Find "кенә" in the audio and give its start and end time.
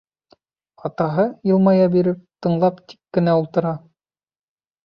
3.19-3.37